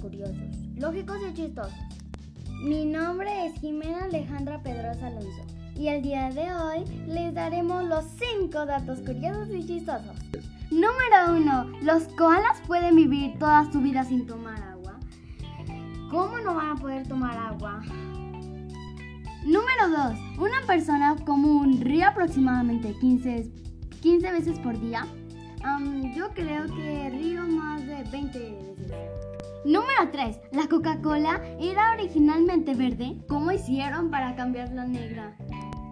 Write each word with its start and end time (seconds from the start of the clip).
curiosos, 0.00 0.56
lógicos 0.76 1.18
y 1.30 1.34
chistosos. 1.34 1.72
Mi 2.62 2.84
nombre 2.84 3.46
es 3.46 3.54
Jimena 3.60 4.04
Alejandra 4.04 4.62
Pedrosa 4.62 5.06
Alonso 5.06 5.44
y 5.74 5.88
el 5.88 6.02
día 6.02 6.30
de 6.30 6.52
hoy 6.52 6.84
les 7.06 7.34
daremos 7.34 7.84
los 7.84 8.04
5 8.40 8.66
datos 8.66 9.00
curiosos 9.00 9.48
y 9.52 9.66
chistosos. 9.66 10.16
Número 10.70 11.36
1. 11.36 11.80
Los 11.82 12.04
koalas 12.14 12.60
pueden 12.66 12.96
vivir 12.96 13.38
toda 13.38 13.70
su 13.72 13.80
vida 13.80 14.04
sin 14.04 14.26
tomar 14.26 14.62
agua. 14.62 14.98
¿Cómo 16.10 16.38
no 16.38 16.54
van 16.54 16.76
a 16.76 16.80
poder 16.80 17.06
tomar 17.08 17.36
agua? 17.36 17.82
Número 19.44 19.88
2. 19.88 20.38
Una 20.38 20.66
persona 20.66 21.16
común 21.24 21.80
ríe 21.80 22.04
aproximadamente 22.04 22.94
15, 23.00 23.50
15 24.00 24.32
veces 24.32 24.58
por 24.58 24.78
día. 24.80 25.06
Am, 25.62 26.14
yo 26.14 26.28
creo 26.34 26.66
que 26.66 27.10
río 27.10 27.42
más 27.46 27.75
de 27.75 27.75
20 27.75 27.75
veces. 27.75 27.75
Número 29.66 30.12
3. 30.12 30.38
La 30.52 30.68
Coca-Cola 30.68 31.42
era 31.58 31.90
originalmente 31.94 32.74
verde. 32.74 33.16
¿Cómo 33.28 33.50
hicieron 33.50 34.12
para 34.12 34.36
cambiarla 34.36 34.82
a 34.82 34.86
negra? 34.86 35.36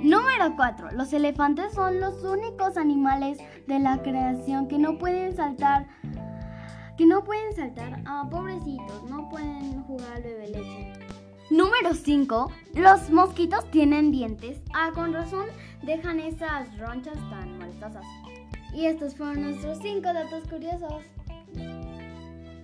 Número 0.00 0.56
4. 0.56 0.90
Los 0.90 1.12
elefantes 1.12 1.72
son 1.72 2.00
los 2.00 2.24
únicos 2.24 2.76
animales 2.76 3.38
de 3.68 3.78
la 3.78 4.02
creación 4.02 4.66
que 4.66 4.76
no 4.76 4.98
pueden 4.98 5.36
saltar. 5.36 5.86
Que 6.98 7.06
no 7.06 7.22
pueden 7.22 7.54
saltar. 7.54 8.02
Ah, 8.06 8.26
pobrecitos, 8.28 9.08
no 9.08 9.28
pueden 9.28 9.84
jugar 9.84 10.14
al 10.16 10.22
bebé 10.24 10.48
leche. 10.48 10.92
Número 11.50 11.94
5. 11.94 12.50
Los 12.74 13.08
mosquitos 13.10 13.70
tienen 13.70 14.10
dientes. 14.10 14.60
Ah, 14.74 14.90
con 14.92 15.12
razón 15.12 15.46
dejan 15.82 16.18
esas 16.18 16.76
ronchas 16.76 17.14
tan 17.30 17.56
molestosas. 17.56 18.04
Y 18.74 18.86
estos 18.86 19.14
fueron 19.14 19.42
nuestros 19.42 19.78
5 19.80 20.12
datos 20.12 20.42
curiosos. 20.48 21.04